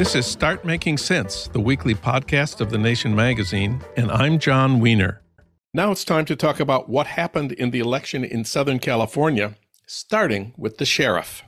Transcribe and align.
This 0.00 0.14
is 0.14 0.24
Start 0.24 0.64
Making 0.64 0.96
Sense, 0.96 1.48
the 1.48 1.60
weekly 1.60 1.94
podcast 1.94 2.62
of 2.62 2.70
The 2.70 2.78
Nation 2.78 3.14
magazine, 3.14 3.82
and 3.98 4.10
I'm 4.10 4.38
Jon 4.38 4.80
Wiener. 4.80 5.20
Now 5.74 5.92
it's 5.92 6.06
time 6.06 6.24
to 6.24 6.34
talk 6.34 6.58
about 6.58 6.88
what 6.88 7.06
happened 7.06 7.52
in 7.52 7.70
the 7.70 7.80
election 7.80 8.24
in 8.24 8.46
Southern 8.46 8.78
California, 8.78 9.56
starting 9.86 10.54
with 10.56 10.78
the 10.78 10.86
sheriff. 10.86 11.42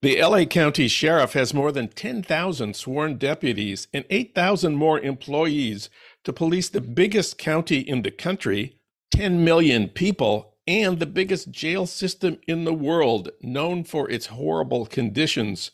The 0.00 0.20
LA 0.20 0.46
County 0.46 0.88
Sheriff 0.88 1.34
has 1.34 1.54
more 1.54 1.70
than 1.70 1.86
10,000 1.86 2.74
sworn 2.74 3.18
deputies 3.18 3.86
and 3.94 4.04
8,000 4.10 4.74
more 4.74 4.98
employees 4.98 5.88
to 6.24 6.32
police 6.32 6.68
the 6.68 6.80
biggest 6.80 7.38
county 7.38 7.78
in 7.78 8.02
the 8.02 8.10
country, 8.10 8.80
10 9.12 9.44
million 9.44 9.88
people, 9.88 10.56
and 10.66 10.98
the 10.98 11.06
biggest 11.06 11.52
jail 11.52 11.86
system 11.86 12.38
in 12.48 12.64
the 12.64 12.74
world, 12.74 13.30
known 13.42 13.84
for 13.84 14.10
its 14.10 14.26
horrible 14.26 14.86
conditions. 14.86 15.70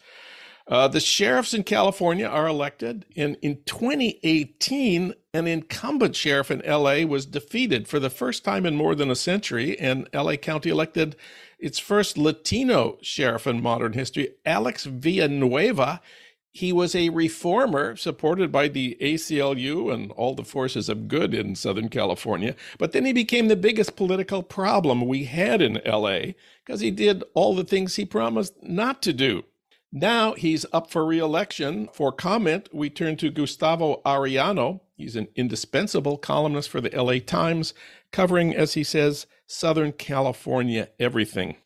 Uh, 0.69 0.87
the 0.87 1.01
sheriffs 1.01 1.55
in 1.55 1.65
California 1.65 2.27
are 2.27 2.47
elected, 2.47 3.07
and 3.17 3.39
in 3.41 3.63
2018, 3.65 5.15
an 5.33 5.47
incumbent 5.47 6.15
sheriff 6.15 6.51
in 6.51 6.61
LA 6.61 7.07
was 7.07 7.25
defeated 7.25 7.89
for 7.89 7.99
the 7.99 8.11
first 8.11 8.45
time 8.45 8.67
in 8.67 8.77
more 8.77 8.95
than 8.95 9.11
a 9.11 9.17
century, 9.17 9.79
and 9.81 10.07
LA 10.13 10.37
County 10.37 10.69
elected 10.69 11.17
its 11.59 11.79
first 11.79 12.19
Latino 12.19 12.99
sheriff 13.01 13.47
in 13.47 13.63
modern 13.63 13.95
history, 13.95 14.35
Alex 14.45 14.85
Villanueva. 14.85 16.03
He 16.53 16.71
was 16.71 16.95
a 16.95 17.09
reformer 17.11 17.97
supported 17.97 18.53
by 18.53 18.69
the 18.69 18.99
ACLU 19.01 19.93
and 19.93 20.11
all 20.13 20.35
the 20.35 20.45
forces 20.45 20.91
of 20.91 21.09
good 21.09 21.33
in 21.33 21.55
Southern 21.55 21.89
California. 21.89 22.55
But 22.79 22.93
then 22.93 23.07
he 23.07 23.15
became 23.15 23.49
the 23.49 23.57
biggest 23.57 23.97
political 23.97 24.43
problem 24.43 25.07
we 25.07 25.25
had 25.25 25.63
in 25.63 25.81
LA 25.87 26.33
because 26.67 26.81
he 26.81 26.91
did 26.91 27.25
all 27.33 27.55
the 27.55 27.65
things 27.65 27.97
he 27.97 28.05
promised 28.05 28.55
not 28.63 29.01
to 29.03 29.15
do. 29.15 29.45
Now 29.91 30.35
he's 30.35 30.67
up 30.73 30.91
for 30.91 31.07
reelection. 31.07 31.89
For 31.95 32.13
comment, 32.13 32.69
we 32.75 32.91
turn 32.91 33.17
to 33.19 33.31
Gustavo 33.31 34.03
Arellano. 34.05 34.81
He's 34.97 35.17
an 35.17 35.29
indispensable 35.35 36.19
columnist 36.19 36.69
for 36.69 36.81
the 36.81 36.91
LA 36.91 37.21
Times, 37.25 37.73
covering, 38.13 38.55
as 38.55 38.75
he 38.75 38.85
says, 38.85 39.27
Southern 39.47 39.93
California 39.93 40.91
everything. 40.99 41.57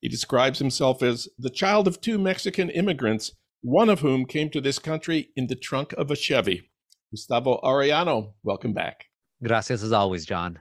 He 0.00 0.08
describes 0.08 0.58
himself 0.58 1.02
as 1.02 1.28
the 1.38 1.50
child 1.50 1.86
of 1.86 2.00
two 2.00 2.18
Mexican 2.18 2.70
immigrants, 2.70 3.32
one 3.60 3.90
of 3.90 4.00
whom 4.00 4.24
came 4.24 4.48
to 4.50 4.60
this 4.60 4.78
country 4.78 5.28
in 5.36 5.48
the 5.48 5.56
trunk 5.56 5.92
of 5.94 6.10
a 6.10 6.16
Chevy. 6.16 6.70
Gustavo 7.10 7.60
Arellano, 7.62 8.32
welcome 8.42 8.72
back. 8.72 9.04
Gracias 9.42 9.82
as 9.82 9.92
always, 9.92 10.24
Jon. 10.24 10.60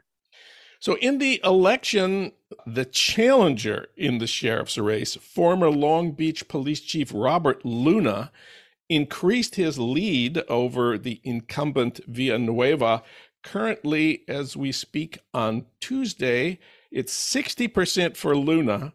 So, 0.86 0.98
in 0.98 1.18
the 1.18 1.42
election, 1.44 2.34
the 2.68 2.86
challenger 2.86 3.88
in 3.98 4.20
the 4.20 4.28
sheriff's 4.28 4.78
race, 4.78 5.16
former 5.16 5.72
Long 5.72 6.12
Beach 6.12 6.48
Police 6.48 6.80
Chief 6.80 7.12
Robert 7.12 7.66
Luna, 7.66 8.32
increased 8.88 9.56
his 9.56 9.80
lead 9.80 10.44
over 10.48 11.00
the 11.00 11.22
incumbent 11.24 12.02
Villanueva. 12.06 13.02
Currently, 13.42 14.26
as 14.28 14.56
we 14.56 14.72
speak 14.72 15.18
on 15.34 15.66
Tuesday, 15.80 16.60
it's 16.92 17.18
60% 17.36 18.16
for 18.16 18.38
Luna, 18.38 18.94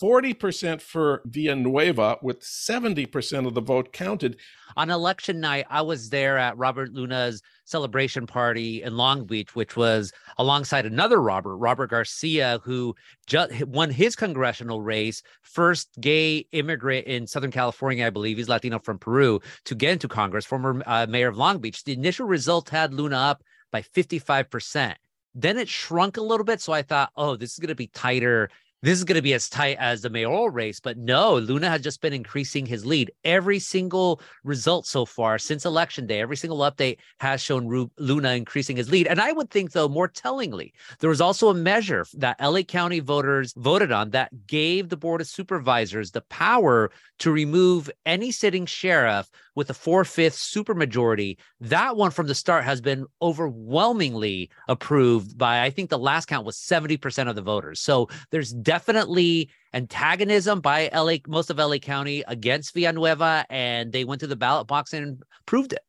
40% 0.00 0.80
for 0.80 1.22
Villanueva, 1.26 2.16
with 2.22 2.40
70% 2.40 3.46
of 3.46 3.54
the 3.54 3.60
vote 3.60 3.92
counted. 3.92 4.38
On 4.76 4.90
election 4.90 5.40
night, 5.40 5.66
I 5.68 5.82
was 5.82 6.08
there 6.08 6.38
at 6.38 6.56
Robert 6.56 6.92
Luna's 6.92 7.42
celebration 7.64 8.26
party 8.26 8.82
in 8.82 8.96
Long 8.96 9.26
Beach, 9.26 9.54
which 9.54 9.76
was 9.76 10.12
alongside 10.38 10.86
another 10.86 11.20
Robert, 11.20 11.56
Robert 11.56 11.90
Garcia, 11.90 12.60
who 12.64 12.94
just 13.26 13.64
won 13.66 13.90
his 13.90 14.16
congressional 14.16 14.80
race, 14.80 15.22
first 15.42 15.88
gay 16.00 16.46
immigrant 16.52 17.06
in 17.06 17.26
Southern 17.26 17.50
California, 17.50 18.06
I 18.06 18.10
believe. 18.10 18.38
He's 18.38 18.48
Latino 18.48 18.78
from 18.78 18.98
Peru 18.98 19.40
to 19.66 19.74
get 19.74 19.92
into 19.92 20.08
Congress, 20.08 20.46
former 20.46 20.82
uh, 20.86 21.06
mayor 21.08 21.28
of 21.28 21.36
Long 21.36 21.58
Beach. 21.58 21.84
The 21.84 21.92
initial 21.92 22.26
result 22.26 22.70
had 22.70 22.94
Luna 22.94 23.16
up 23.16 23.42
by 23.70 23.82
55%. 23.82 24.94
Then 25.34 25.58
it 25.58 25.68
shrunk 25.68 26.16
a 26.16 26.22
little 26.22 26.44
bit. 26.44 26.60
So 26.60 26.72
I 26.72 26.82
thought, 26.82 27.10
oh, 27.16 27.36
this 27.36 27.52
is 27.52 27.58
going 27.58 27.68
to 27.68 27.74
be 27.74 27.88
tighter 27.88 28.50
this 28.82 28.98
is 28.98 29.04
going 29.04 29.16
to 29.16 29.22
be 29.22 29.34
as 29.34 29.48
tight 29.48 29.76
as 29.78 30.00
the 30.00 30.10
mayoral 30.10 30.48
race. 30.48 30.80
But 30.80 30.96
no, 30.96 31.36
Luna 31.36 31.68
has 31.68 31.82
just 31.82 32.00
been 32.00 32.12
increasing 32.12 32.64
his 32.64 32.86
lead. 32.86 33.10
Every 33.24 33.58
single 33.58 34.20
result 34.42 34.86
so 34.86 35.04
far 35.04 35.38
since 35.38 35.64
election 35.64 36.06
day, 36.06 36.20
every 36.20 36.36
single 36.36 36.58
update 36.60 36.98
has 37.18 37.42
shown 37.42 37.66
Ru- 37.66 37.90
Luna 37.98 38.32
increasing 38.32 38.76
his 38.76 38.90
lead. 38.90 39.06
And 39.06 39.20
I 39.20 39.32
would 39.32 39.50
think, 39.50 39.72
though, 39.72 39.88
more 39.88 40.08
tellingly, 40.08 40.72
there 41.00 41.10
was 41.10 41.20
also 41.20 41.48
a 41.48 41.54
measure 41.54 42.06
that 42.14 42.40
LA 42.40 42.62
County 42.62 43.00
voters 43.00 43.52
voted 43.56 43.92
on 43.92 44.10
that 44.10 44.46
gave 44.46 44.88
the 44.88 44.96
Board 44.96 45.20
of 45.20 45.26
Supervisors 45.26 46.10
the 46.10 46.22
power 46.22 46.90
to 47.18 47.30
remove 47.30 47.90
any 48.06 48.30
sitting 48.30 48.64
sheriff 48.64 49.30
with 49.54 49.68
a 49.68 49.74
four 49.74 50.04
fifth 50.04 50.36
supermajority. 50.36 51.36
That 51.60 51.96
one 51.96 52.10
from 52.10 52.26
the 52.26 52.34
start 52.34 52.64
has 52.64 52.80
been 52.80 53.06
overwhelmingly 53.20 54.50
approved 54.68 55.36
by, 55.36 55.62
I 55.62 55.70
think 55.70 55.90
the 55.90 55.98
last 55.98 56.26
count 56.26 56.46
was 56.46 56.56
70% 56.56 57.28
of 57.28 57.36
the 57.36 57.42
voters. 57.42 57.80
So 57.80 58.08
there's 58.30 58.52
definitely 58.70 59.50
antagonism 59.74 60.60
by 60.60 60.88
LA, 60.94 61.16
most 61.26 61.50
of 61.50 61.58
LA 61.58 61.78
County 61.78 62.22
against 62.28 62.72
Villanueva, 62.72 63.44
and 63.50 63.90
they 63.92 64.04
went 64.04 64.20
to 64.20 64.28
the 64.28 64.36
ballot 64.36 64.68
box 64.68 64.92
and 64.92 65.24
proved 65.44 65.72
it. 65.72 65.80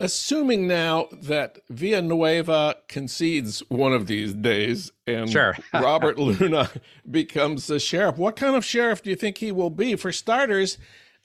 Assuming 0.00 0.66
now 0.66 1.08
that 1.12 1.58
Villanueva 1.68 2.76
concedes 2.88 3.62
one 3.68 3.92
of 3.92 4.06
these 4.06 4.32
days 4.32 4.90
and 5.06 5.30
sure. 5.30 5.58
Robert 5.74 6.18
Luna 6.18 6.70
becomes 7.10 7.66
the 7.66 7.78
sheriff, 7.78 8.16
what 8.16 8.34
kind 8.34 8.56
of 8.56 8.64
sheriff 8.64 9.02
do 9.02 9.10
you 9.10 9.16
think 9.16 9.36
he 9.36 9.52
will 9.52 9.68
be? 9.68 9.94
For 9.94 10.10
starters, 10.10 10.78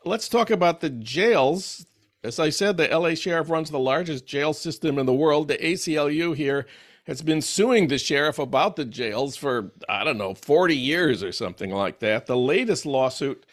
let's 0.03 0.27
talk 0.27 0.49
about 0.49 0.81
the 0.81 0.89
jails. 0.89 1.85
As 2.21 2.37
I 2.37 2.49
said, 2.49 2.75
the 2.75 2.89
LA 2.89 3.15
sheriff 3.15 3.49
runs 3.49 3.71
the 3.71 3.79
largest 3.79 4.25
jail 4.25 4.51
system 4.51 4.99
in 4.99 5.05
the 5.05 5.13
world. 5.13 5.47
The 5.47 5.57
ACLU 5.57 6.35
here 6.35 6.65
has 7.07 7.21
been 7.21 7.41
suing 7.41 7.87
the 7.87 7.97
sheriff 7.97 8.37
about 8.37 8.75
the 8.75 8.85
jails 8.85 9.37
for, 9.37 9.71
I 9.87 10.03
don't 10.03 10.17
know, 10.17 10.33
40 10.33 10.75
years 10.75 11.23
or 11.23 11.31
something 11.31 11.71
like 11.71 11.99
that. 11.99 12.27
The 12.27 12.35
latest 12.37 12.85
lawsuit, 12.85 13.45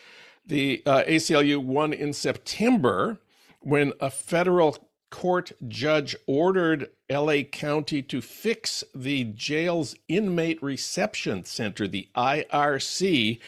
the 0.44 0.82
uh, 0.84 1.04
ACLU 1.06 1.62
won 1.62 1.92
in 1.92 2.12
September 2.12 3.18
when 3.60 3.92
a 4.00 4.10
federal 4.10 4.76
court 5.10 5.52
judge 5.68 6.16
ordered 6.26 6.90
LA 7.08 7.42
County 7.42 8.02
to 8.02 8.20
fix 8.20 8.82
the 8.92 9.24
jail's 9.24 9.94
inmate 10.08 10.60
reception 10.60 11.44
center, 11.44 11.86
the 11.86 12.08
IRC, 12.16 13.38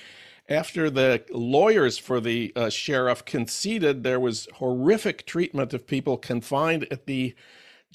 after 0.49 0.89
the 0.89 1.25
lawyers 1.31 1.99
for 1.99 2.21
the 2.21 2.53
uh, 2.55 2.71
sheriff 2.71 3.25
conceded 3.25 4.05
there 4.05 4.21
was 4.21 4.47
horrific 4.55 5.27
treatment 5.27 5.75
of 5.75 5.89
people 5.89 6.17
confined 6.17 6.87
at 6.93 7.07
the 7.07 7.35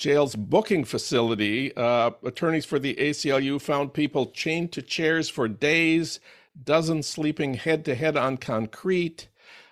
jail's 0.01 0.35
booking 0.35 0.83
facility. 0.83 1.75
Uh, 1.77 2.11
attorneys 2.25 2.65
for 2.65 2.79
the 2.79 2.95
ACLU 2.95 3.61
found 3.61 3.93
people 3.93 4.25
chained 4.31 4.71
to 4.73 4.81
chairs 4.81 5.29
for 5.29 5.47
days, 5.47 6.19
dozens 6.63 7.07
sleeping 7.07 7.53
head 7.53 7.85
to 7.85 7.95
head 7.95 8.17
on 8.17 8.37
concrete. 8.37 9.29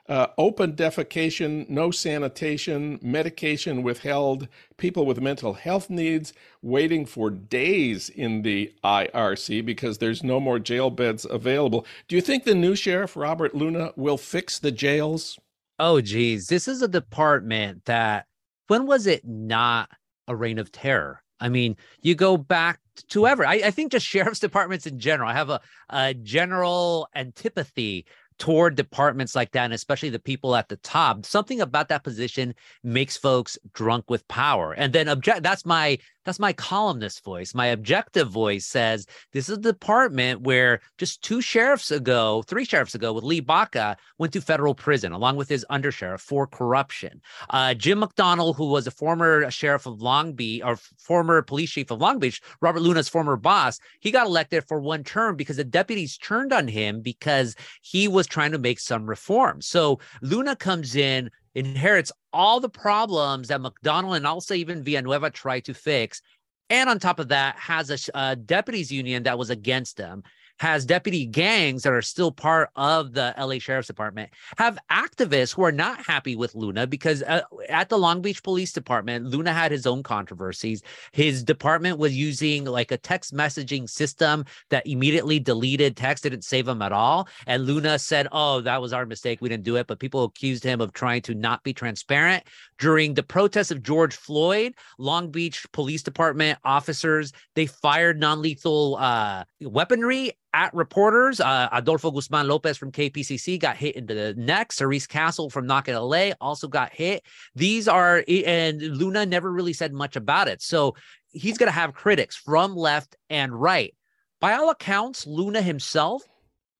uh, 0.10 0.28
open 0.40 0.74
defecation, 0.74 1.70
no 1.70 1.92
sanitation, 1.92 3.00
medication 3.02 3.84
withheld, 3.84 4.48
people 4.78 5.06
with 5.06 5.22
mental 5.22 5.54
health 5.54 5.90
needs 5.90 6.34
waiting 6.64 7.06
for 7.06 7.30
days 7.30 8.10
in 8.10 8.42
the 8.42 8.74
IRC 8.84 9.64
because 9.66 10.00
there's 10.00 10.24
no 10.24 10.40
more 10.40 10.60
jail 10.60 10.90
beds 10.90 11.26
available. 11.30 11.86
Do 12.08 12.16
you 12.16 12.22
think 12.24 12.44
the 12.44 12.56
new 12.56 12.76
sheriff, 12.76 13.16
Robert 13.16 13.54
Luna, 13.56 13.94
will 13.96 14.18
fix 14.18 14.58
the 14.60 14.72
jails? 14.72 15.40
Oh, 15.78 16.02
geez. 16.02 16.48
This 16.48 16.68
is 16.68 16.81
a 16.81 16.88
department 16.88 17.86
that, 17.86 18.26
when 18.68 18.88
was 18.88 19.08
it 19.08 19.26
not 19.26 19.90
a 20.30 20.36
reign 20.36 20.60
of 20.60 20.72
terror? 20.72 21.22
I 21.42 21.50
mean, 21.50 21.76
you 22.02 22.16
go 22.16 22.38
back 22.38 22.80
to 23.10 23.28
ever. 23.28 23.46
I, 23.46 23.56
I 23.56 23.72
think 23.72 23.92
just 23.92 24.06
sheriff's 24.06 24.40
departments 24.48 24.86
in 24.86 25.00
general. 25.00 25.30
I 25.30 25.34
have 25.34 25.50
a, 25.50 25.62
a 25.90 26.14
general 26.14 27.08
antipathy 27.16 28.06
toward 28.40 28.76
departments 28.76 29.36
like 29.36 29.52
that, 29.52 29.66
and 29.66 29.74
especially 29.74 30.10
the 30.10 30.18
people 30.18 30.56
at 30.56 30.70
the 30.70 30.78
top. 30.78 31.26
Something 31.26 31.60
about 31.62 31.90
that 31.90 32.04
position 32.04 32.56
makes 32.84 33.18
folks 33.18 33.58
drunk 33.74 34.10
with 34.10 34.28
power. 34.30 34.72
And 34.74 34.94
then 34.94 35.10
object 35.10 35.44
that's 35.44 35.66
my 35.66 36.00
that's 36.30 36.40
my 36.40 36.54
columnist 36.54 37.24
voice. 37.24 37.56
My 37.56 37.68
objective 37.68 38.30
voice 38.30 38.68
says 38.68 39.08
this 39.34 39.50
is 39.50 39.58
a 39.58 39.62
department 39.62 40.42
where 40.42 40.80
just 41.00 41.24
two 41.24 41.42
sheriffs 41.42 41.90
ago, 41.90 42.44
three 42.46 42.66
sheriffs 42.66 42.94
ago, 42.94 43.14
with 43.14 43.24
Lee 43.24 43.40
Baca, 43.40 43.98
went 44.20 44.31
to 44.34 44.42
federal 44.42 44.76
prison 44.76 45.12
along 45.12 45.38
with 45.38 45.50
his 45.50 45.66
undersheriff 45.72 46.20
for 46.20 46.46
corruption. 46.46 47.20
Uh, 47.50 47.74
Jim 47.74 48.02
McDonnell, 48.02 48.56
who 48.56 48.68
was 48.68 48.86
a 48.86 48.92
former 48.92 49.50
sheriff 49.50 49.88
of 49.88 50.04
Long 50.04 50.34
Beach 50.34 50.62
or 50.64 50.76
former 51.00 51.42
police 51.42 51.72
chief 51.72 51.90
of 51.90 52.00
Long 52.00 52.20
Beach, 52.20 52.42
Robert 52.62 52.81
Luna's 52.81 53.10
former 53.10 53.36
boss, 53.36 53.80
he 54.00 54.12
got 54.12 54.28
elected 54.28 54.64
for 54.68 54.80
one 54.80 55.04
term 55.04 55.36
because 55.36 55.58
the 55.58 55.64
deputies 55.64 56.16
turned 56.18 56.54
on 56.54 56.68
him 56.68 57.02
because 57.02 57.56
he 57.81 58.08
was 58.08 58.28
trying 58.28 58.52
to 58.52 58.60
make 58.60 58.80
some 58.80 59.10
reforms. 59.10 59.66
So 59.66 60.00
Luna 60.22 60.56
comes 60.56 60.96
in 60.96 61.31
inherits 61.56 62.12
all 62.31 62.60
the 62.60 62.69
problems 62.69 63.48
that 63.48 63.62
McDonnell 63.62 64.16
and 64.16 64.28
also 64.28 64.54
even 64.54 64.84
Villanueva 64.84 65.30
tried 65.30 65.66
to 65.66 65.74
fix. 65.74 66.22
And 66.69 66.90
on 66.90 67.00
top 67.00 67.19
of 67.19 67.30
that, 67.30 67.56
has 67.57 67.90
a, 67.90 68.12
a 68.13 68.18
uh, 68.18 68.36
deputies 68.36 68.92
union 68.92 69.24
that 69.24 69.38
was 69.38 69.50
against 69.50 69.98
them 69.98 70.24
has 70.59 70.85
deputy 70.85 71.25
gangs 71.25 71.83
that 71.83 71.94
are 71.94 72.01
still 72.01 72.31
part 72.31 72.69
of 72.75 73.13
the 73.13 73.33
LA 73.38 73.59
Sheriff's 73.59 73.88
Department, 73.88 74.29
have 74.57 74.77
activists 74.91 75.56
who 75.56 75.63
are 75.63 75.71
not 75.71 76.06
happy 76.06 76.35
with 76.35 76.56
Luna 76.56 76.85
because 76.88 77.23
uh, 77.23 77.41
at 77.69 77.89
the 77.89 77.97
Long 77.97 78.21
Beach 78.21 78.44
Police 78.44 78.73
Department, 78.73 79.25
Luna 79.25 79.53
had 79.53 79.71
his 79.71 79.88
own 79.88 80.03
controversies. 80.03 80.83
His 81.11 81.44
department 81.44 81.97
was 81.97 82.15
using 82.15 82.65
like 82.65 82.91
a 82.91 82.97
text 82.97 83.33
messaging 83.33 83.89
system 83.89 84.45
that 84.69 84.85
immediately 84.85 85.39
deleted 85.39 85.95
text, 85.95 86.23
didn't 86.23 86.44
save 86.44 86.65
them 86.65 86.81
at 86.81 86.91
all. 86.91 87.27
And 87.47 87.65
Luna 87.65 87.97
said, 88.00 88.27
Oh, 88.31 88.61
that 88.61 88.81
was 88.81 88.94
our 88.94 89.06
mistake. 89.06 89.39
We 89.41 89.50
didn't 89.50 89.63
do 89.63 89.77
it. 89.77 89.88
But 89.88 90.00
people 90.00 90.23
accused 90.23 90.63
him 90.63 90.81
of 90.81 90.94
trying 90.94 91.21
to 91.23 91.33
not 91.33 91.63
be 91.63 91.73
transparent. 91.73 92.44
During 92.80 93.14
the 93.14 93.24
protests 93.24 93.72
of 93.72 93.84
George 93.84 94.16
Floyd, 94.16 94.74
Long 94.98 95.31
Beach 95.31 95.66
Police 95.74 96.02
Department 96.02 96.58
officers, 96.64 97.34
they 97.54 97.66
fired 97.66 98.20
non 98.20 98.42
lethal 98.42 98.96
uh, 98.98 99.44
weaponry 99.62 100.31
at 100.54 100.74
reporters. 100.74 101.42
Uh, 101.42 101.68
Adolfo 101.74 102.10
Guzman 102.10 102.48
Lopez 102.48 102.78
from 102.78 102.92
KPCC 102.92 103.60
got 103.60 103.76
hit 103.76 103.96
in 103.96 104.06
the 104.06 104.34
neck. 104.36 104.72
Cerise 104.72 105.08
Castle 105.08 105.50
from 105.50 105.68
Knock 105.68 105.90
LA 105.90 106.31
also 106.40 106.70
got 106.70 106.94
hit. 106.94 107.24
These 107.54 107.90
are, 107.90 108.24
and 108.46 108.81
Luna 108.81 109.26
never 109.26 109.52
really 109.52 109.74
said 109.74 109.94
much 109.94 110.16
about 110.16 110.48
it. 110.48 110.62
So 110.62 110.96
he's 111.31 111.58
going 111.58 111.68
to 111.68 111.78
have 111.78 111.94
critics 111.94 112.38
from 112.38 112.76
left 112.76 113.16
and 113.30 113.54
right. 113.54 113.94
By 114.40 114.54
all 114.54 114.70
accounts, 114.70 115.28
Luna 115.28 115.62
himself 115.62 116.24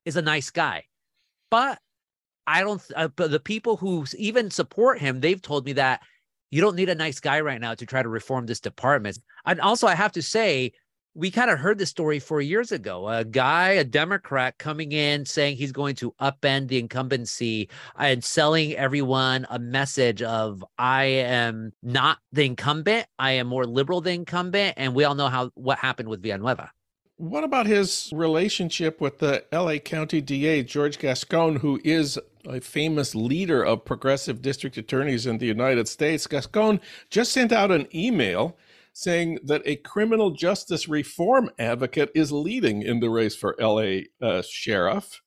is 0.06 0.16
a 0.16 0.22
nice 0.22 0.50
guy, 0.50 0.86
but 1.52 1.78
I 2.50 2.62
don't, 2.62 2.82
uh, 2.96 3.10
but 3.10 3.30
the 3.30 3.40
people 3.40 3.78
who 3.78 4.06
even 4.18 4.50
support 4.50 5.00
him, 5.00 5.20
they've 5.20 5.42
told 5.42 5.66
me 5.68 5.74
that 5.74 6.02
you 6.50 6.62
don't 6.62 6.76
need 6.76 6.90
a 6.90 6.96
nice 6.96 7.20
guy 7.20 7.42
right 7.42 7.62
now 7.62 7.76
to 7.76 7.86
try 7.86 8.02
to 8.02 8.10
reform 8.10 8.48
this 8.48 8.60
department. 8.60 9.20
And 9.46 9.62
also, 9.62 9.86
I 9.86 9.94
have 9.94 10.14
to 10.14 10.24
say, 10.24 10.72
we 11.14 11.30
kind 11.30 11.52
of 11.52 11.60
heard 11.60 11.78
this 11.78 11.92
story 11.92 12.18
four 12.18 12.42
years 12.42 12.72
ago. 12.72 13.08
A 13.08 13.24
guy, 13.24 13.72
a 13.72 13.84
Democrat, 13.84 14.58
coming 14.58 14.94
in 14.94 15.28
saying 15.28 15.58
he's 15.58 15.72
going 15.72 15.94
to 15.98 16.12
upend 16.20 16.70
the 16.70 16.80
incumbency 16.80 17.70
and 17.96 18.24
selling 18.24 18.74
everyone 18.76 19.46
a 19.52 19.60
message 19.60 20.24
of 20.24 20.66
I 20.80 21.04
am 21.06 21.72
not 21.84 22.18
the 22.32 22.46
incumbent. 22.46 23.06
I 23.20 23.34
am 23.34 23.46
more 23.46 23.66
liberal 23.66 24.02
than 24.02 24.14
incumbent. 24.14 24.74
And 24.78 24.96
we 24.96 25.04
all 25.04 25.14
know 25.14 25.28
how 25.28 25.52
what 25.54 25.78
happened 25.78 26.10
with 26.10 26.24
Villanueva. 26.24 26.72
What 27.18 27.44
about 27.44 27.66
his 27.66 28.10
relationship 28.14 29.02
with 29.02 29.20
the 29.20 29.44
LA 29.52 29.78
County 29.80 30.22
DA, 30.22 30.64
George 30.64 31.00
Gascon, 31.00 31.58
who 31.58 31.78
is 31.84 32.18
a 32.48 32.62
famous 32.62 33.16
leader 33.16 33.64
of 33.64 33.86
progressive 33.86 34.42
district 34.42 34.78
attorneys 34.78 35.26
in 35.26 35.38
the 35.38 35.46
United 35.46 35.88
States? 35.88 36.28
Gascon 36.28 36.80
just 37.10 37.32
sent 37.32 37.52
out 37.52 37.72
an 37.72 37.88
email 37.94 38.58
saying 38.94 39.40
that 39.44 39.62
a 39.66 39.78
criminal 39.78 40.32
justice 40.32 40.88
reform 40.88 41.50
advocate 41.58 42.12
is 42.14 42.32
leading 42.32 42.82
in 42.82 43.00
the 43.00 43.10
race 43.10 43.36
for 43.36 43.56
LA 43.60 44.02
uh, 44.22 44.42
sheriff. 44.42 45.22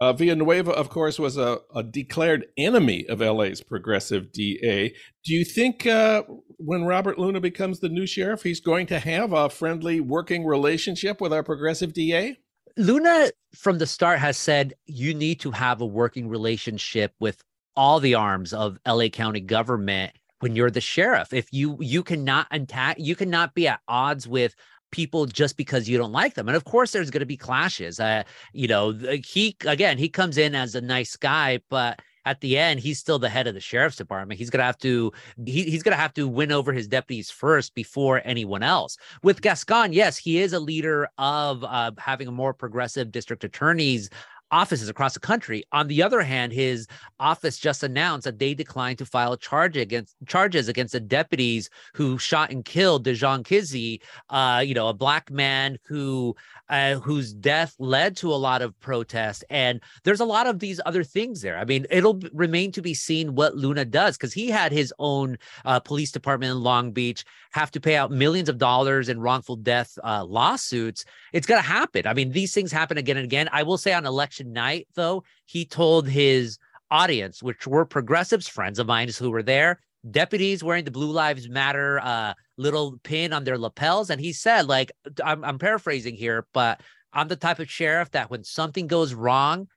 Uh, 0.00 0.12
Villanueva, 0.12 0.72
of 0.72 0.90
course, 0.90 1.18
was 1.18 1.36
a, 1.36 1.60
a, 1.74 1.82
declared 1.82 2.46
enemy 2.58 3.06
of 3.08 3.20
LA's 3.20 3.62
progressive 3.62 4.32
DA. 4.32 4.88
Do 5.24 5.32
you 5.32 5.44
think 5.44 5.86
uh, 5.86 6.24
when 6.58 6.84
Robert 6.84 7.18
Luna 7.18 7.40
becomes 7.40 7.78
the 7.78 7.88
new 7.88 8.04
sheriff, 8.04 8.42
he's 8.42 8.60
going 8.60 8.86
to 8.88 8.98
have 8.98 9.32
a 9.32 9.48
friendly 9.48 10.00
working 10.00 10.44
relationship 10.44 11.20
with 11.20 11.32
our 11.32 11.44
progressive 11.44 11.94
DA? 11.94 12.36
Luna, 12.76 13.30
from 13.54 13.78
the 13.78 13.86
start, 13.86 14.18
has 14.18 14.36
said 14.36 14.74
you 14.86 15.14
need 15.14 15.40
to 15.40 15.50
have 15.50 15.80
a 15.80 15.86
working 15.86 16.28
relationship 16.28 17.12
with 17.20 17.42
all 17.76 18.00
the 18.00 18.14
arms 18.14 18.52
of 18.52 18.78
LA 18.86 19.08
County 19.08 19.40
government 19.40 20.12
when 20.40 20.56
you're 20.56 20.70
the 20.70 20.80
sheriff. 20.80 21.32
If 21.32 21.52
you 21.52 21.76
you 21.80 22.02
cannot 22.02 22.46
attack, 22.50 22.96
you 22.98 23.16
cannot 23.16 23.54
be 23.54 23.68
at 23.68 23.80
odds 23.88 24.26
with 24.26 24.54
people 24.90 25.26
just 25.26 25.56
because 25.56 25.88
you 25.88 25.98
don't 25.98 26.12
like 26.12 26.34
them. 26.34 26.48
And 26.48 26.56
of 26.56 26.64
course, 26.64 26.92
there's 26.92 27.10
going 27.10 27.20
to 27.20 27.26
be 27.26 27.36
clashes. 27.36 27.98
Uh, 27.98 28.24
you 28.52 28.68
know, 28.68 28.92
he 29.24 29.56
again, 29.66 29.98
he 29.98 30.08
comes 30.08 30.36
in 30.38 30.54
as 30.54 30.74
a 30.74 30.80
nice 30.80 31.16
guy, 31.16 31.60
but 31.70 32.00
at 32.24 32.40
the 32.40 32.58
end, 32.58 32.80
he's 32.80 32.98
still 32.98 33.18
the 33.18 33.28
head 33.28 33.46
of 33.46 33.54
the 33.54 33.60
sheriff's 33.60 33.96
department. 33.96 34.38
He's 34.38 34.50
gonna 34.50 34.64
have 34.64 34.78
to 34.78 35.12
he, 35.44 35.64
he's 35.64 35.82
gonna 35.82 35.96
have 35.96 36.14
to 36.14 36.28
win 36.28 36.52
over 36.52 36.72
his 36.72 36.88
deputies 36.88 37.30
first 37.30 37.74
before 37.74 38.22
anyone 38.24 38.62
else. 38.62 38.96
With 39.22 39.42
Gascon, 39.42 39.92
yes, 39.92 40.16
he 40.16 40.40
is 40.40 40.52
a 40.52 40.60
leader 40.60 41.08
of 41.18 41.64
uh, 41.64 41.92
having 41.98 42.28
a 42.28 42.32
more 42.32 42.54
progressive 42.54 43.12
district 43.12 43.44
attorneys 43.44 44.10
offices 44.54 44.88
across 44.88 45.14
the 45.14 45.20
country. 45.20 45.64
On 45.72 45.88
the 45.88 46.00
other 46.00 46.20
hand, 46.20 46.52
his 46.52 46.86
office 47.18 47.58
just 47.58 47.82
announced 47.82 48.24
that 48.24 48.38
they 48.38 48.54
declined 48.54 48.98
to 48.98 49.04
file 49.04 49.36
charge 49.36 49.76
against 49.76 50.14
charges 50.28 50.68
against 50.68 50.92
the 50.92 51.00
deputies 51.00 51.68
who 51.92 52.18
shot 52.18 52.52
and 52.52 52.64
killed 52.64 53.02
Dijon 53.02 53.42
Kizzee, 53.42 54.00
uh, 54.30 54.62
you 54.64 54.72
know, 54.72 54.88
a 54.88 54.94
black 54.94 55.28
man 55.28 55.76
who 55.88 56.36
uh, 56.68 56.94
whose 56.94 57.34
death 57.34 57.74
led 57.78 58.16
to 58.16 58.32
a 58.32 58.36
lot 58.36 58.62
of 58.62 58.78
protest. 58.80 59.44
And 59.50 59.80
there's 60.04 60.20
a 60.20 60.24
lot 60.24 60.46
of 60.46 60.60
these 60.60 60.80
other 60.86 61.04
things 61.04 61.42
there. 61.42 61.58
I 61.58 61.64
mean, 61.64 61.86
it'll 61.90 62.20
remain 62.32 62.72
to 62.72 62.82
be 62.82 62.94
seen 62.94 63.34
what 63.34 63.56
Luna 63.56 63.84
does 63.84 64.16
because 64.16 64.32
he 64.32 64.48
had 64.48 64.72
his 64.72 64.94
own 64.98 65.36
uh, 65.64 65.80
police 65.80 66.12
department 66.12 66.52
in 66.52 66.62
Long 66.62 66.92
Beach 66.92 67.24
have 67.52 67.70
to 67.72 67.80
pay 67.80 67.96
out 67.96 68.10
millions 68.10 68.48
of 68.48 68.58
dollars 68.58 69.08
in 69.08 69.20
wrongful 69.20 69.56
death 69.56 69.98
uh, 70.02 70.24
lawsuits. 70.24 71.04
It's 71.32 71.46
going 71.46 71.60
to 71.60 71.68
happen. 71.68 72.06
I 72.06 72.14
mean, 72.14 72.30
these 72.30 72.54
things 72.54 72.72
happen 72.72 72.98
again 72.98 73.16
and 73.16 73.24
again. 73.24 73.48
I 73.52 73.62
will 73.62 73.78
say 73.78 73.92
on 73.92 74.06
election 74.06 74.43
night, 74.44 74.88
though, 74.94 75.24
he 75.46 75.64
told 75.64 76.08
his 76.08 76.58
audience, 76.90 77.42
which 77.42 77.66
were 77.66 77.84
progressives, 77.84 78.48
friends 78.48 78.78
of 78.78 78.86
mine 78.86 79.08
who 79.18 79.30
were 79.30 79.42
there, 79.42 79.80
deputies 80.10 80.62
wearing 80.62 80.84
the 80.84 80.90
Blue 80.90 81.10
Lives 81.10 81.48
Matter 81.48 81.98
uh, 82.00 82.34
little 82.56 82.98
pin 83.02 83.32
on 83.32 83.44
their 83.44 83.58
lapels. 83.58 84.10
And 84.10 84.20
he 84.20 84.32
said, 84.32 84.68
like, 84.68 84.92
I'm, 85.24 85.44
I'm 85.44 85.58
paraphrasing 85.58 86.14
here, 86.14 86.46
but 86.52 86.80
I'm 87.12 87.28
the 87.28 87.36
type 87.36 87.58
of 87.58 87.70
sheriff 87.70 88.10
that 88.12 88.30
when 88.30 88.44
something 88.44 88.86
goes 88.86 89.14
wrong, 89.14 89.68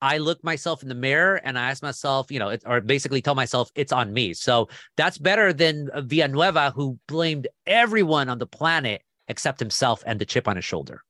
I 0.00 0.18
look 0.18 0.42
myself 0.44 0.82
in 0.82 0.88
the 0.88 0.94
mirror 0.94 1.36
and 1.44 1.58
I 1.58 1.70
ask 1.70 1.82
myself, 1.82 2.30
you 2.30 2.38
know, 2.38 2.50
it, 2.50 2.62
or 2.66 2.80
basically 2.80 3.22
tell 3.22 3.34
myself 3.34 3.70
it's 3.74 3.92
on 3.92 4.12
me. 4.12 4.34
So 4.34 4.68
that's 4.96 5.16
better 5.18 5.52
than 5.52 5.88
Villanueva, 5.94 6.72
who 6.74 6.98
blamed 7.08 7.48
everyone 7.66 8.28
on 8.28 8.38
the 8.38 8.46
planet 8.46 9.02
except 9.28 9.60
himself 9.60 10.02
and 10.06 10.20
the 10.20 10.26
chip 10.26 10.46
on 10.46 10.56
his 10.56 10.64
shoulder. 10.64 11.02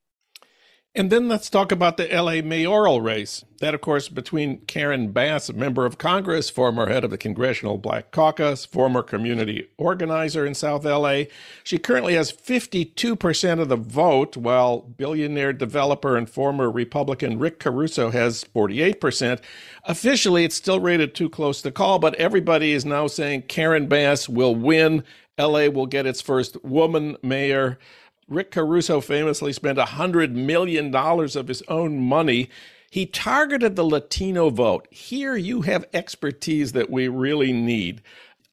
And 0.97 1.11
then 1.11 1.27
let's 1.27 1.49
talk 1.49 1.73
about 1.73 1.97
the 1.97 2.07
LA 2.07 2.41
mayoral 2.41 3.01
race. 3.01 3.43
That, 3.59 3.73
of 3.73 3.81
course, 3.81 4.07
between 4.07 4.59
Karen 4.59 5.11
Bass, 5.11 5.49
a 5.49 5.53
member 5.53 5.85
of 5.85 5.97
Congress, 5.97 6.49
former 6.49 6.87
head 6.87 7.03
of 7.03 7.09
the 7.09 7.17
Congressional 7.17 7.77
Black 7.77 8.11
Caucus, 8.11 8.63
former 8.63 9.03
community 9.03 9.67
organizer 9.77 10.45
in 10.45 10.53
South 10.53 10.85
LA. 10.85 11.23
She 11.65 11.77
currently 11.77 12.13
has 12.13 12.31
52% 12.31 13.59
of 13.59 13.67
the 13.67 13.75
vote, 13.75 14.37
while 14.37 14.79
billionaire 14.79 15.51
developer 15.51 16.15
and 16.15 16.29
former 16.29 16.71
Republican 16.71 17.39
Rick 17.39 17.59
Caruso 17.59 18.09
has 18.11 18.45
48%. 18.55 19.41
Officially, 19.83 20.45
it's 20.45 20.55
still 20.55 20.79
rated 20.79 21.13
too 21.13 21.29
close 21.29 21.61
to 21.63 21.71
call, 21.71 21.99
but 21.99 22.15
everybody 22.15 22.71
is 22.71 22.85
now 22.85 23.07
saying 23.07 23.41
Karen 23.43 23.87
Bass 23.87 24.29
will 24.29 24.55
win. 24.55 25.03
LA 25.37 25.67
will 25.67 25.87
get 25.87 26.05
its 26.05 26.21
first 26.21 26.63
woman 26.63 27.17
mayor. 27.21 27.77
Rick 28.27 28.51
Caruso 28.51 29.01
famously 29.01 29.53
spent 29.53 29.77
$100 29.77 30.31
million 30.31 30.93
of 30.95 31.47
his 31.47 31.63
own 31.67 31.99
money. 31.99 32.49
He 32.89 33.05
targeted 33.05 33.75
the 33.75 33.85
Latino 33.85 34.49
vote. 34.49 34.87
Here 34.89 35.35
you 35.35 35.61
have 35.61 35.85
expertise 35.93 36.71
that 36.71 36.89
we 36.89 37.07
really 37.07 37.53
need. 37.53 38.01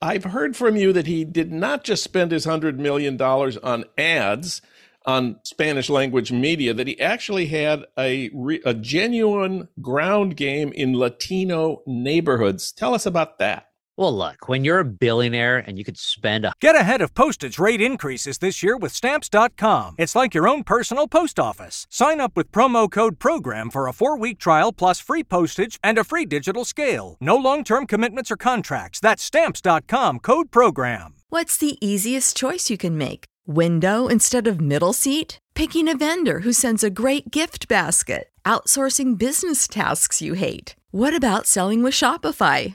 I've 0.01 0.25
heard 0.25 0.57
from 0.57 0.77
you 0.77 0.93
that 0.93 1.07
he 1.07 1.25
did 1.25 1.53
not 1.53 1.85
just 1.85 2.03
spend 2.03 2.33
his 2.33 2.45
$100 2.45 2.77
million 2.77 3.21
on 3.21 3.85
ads 3.97 4.61
on 5.05 5.37
Spanish 5.43 5.89
language 5.91 6.31
media, 6.31 6.73
that 6.75 6.87
he 6.87 7.01
actually 7.01 7.47
had 7.47 7.85
a, 7.99 8.31
a 8.65 8.75
genuine 8.75 9.69
ground 9.81 10.37
game 10.37 10.73
in 10.73 10.97
Latino 10.97 11.83
neighborhoods. 11.87 12.71
Tell 12.73 12.95
us 12.95 13.07
about 13.07 13.39
that. 13.39 13.72
Well, 13.97 14.17
look, 14.17 14.49
when 14.49 14.65
you're 14.65 14.79
a 14.79 14.85
billionaire 14.85 15.59
and 15.59 15.79
you 15.79 15.85
could 15.85 15.99
spend 15.99 16.47
a. 16.47 16.53
Get 16.63 16.75
ahead 16.75 17.03
of 17.03 17.15
postage 17.15 17.59
rate 17.59 17.81
increases 17.81 18.39
this 18.39 18.63
year 18.63 18.77
with 18.77 18.93
Stamps.com. 18.93 19.97
It's 19.99 20.15
like 20.15 20.35
your 20.35 20.49
own 20.49 20.65
personal 20.65 21.07
post 21.07 21.39
office. 21.39 21.87
Sign 21.91 22.19
up 22.19 22.33
with 22.35 22.51
promo 22.51 22.91
code 22.91 23.19
PROGRAM 23.19 23.71
for 23.71 23.87
a 23.87 23.93
four 23.93 24.17
week 24.17 24.39
trial 24.39 24.73
plus 24.73 24.99
free 24.99 25.23
postage 25.23 25.79
and 25.85 25.99
a 25.99 26.05
free 26.05 26.25
digital 26.25 26.65
scale. 26.65 27.19
No 27.21 27.37
long 27.37 27.65
term 27.65 27.87
commitments 27.87 28.31
or 28.31 28.37
contracts. 28.37 28.99
That's 28.99 29.23
Stamps.com 29.23 30.21
code 30.21 30.51
PROGRAM. 30.51 31.17
What's 31.29 31.59
the 31.59 31.77
easiest 31.87 32.37
choice 32.37 32.71
you 32.71 32.79
can 32.79 32.97
make? 32.97 33.27
Window 33.47 34.07
instead 34.07 34.47
of 34.47 34.61
middle 34.61 34.93
seat? 34.95 35.39
Picking 35.55 35.89
a 35.89 35.97
vendor 35.97 36.41
who 36.41 36.53
sends 36.55 36.83
a 36.83 36.91
great 36.91 37.31
gift 37.31 37.69
basket? 37.69 38.31
Outsourcing 38.47 39.19
business 39.19 39.69
tasks 39.69 40.23
you 40.23 40.33
hate? 40.33 40.77
What 40.91 41.15
about 41.15 41.47
selling 41.47 41.83
with 41.83 41.95
Shopify? 41.95 42.75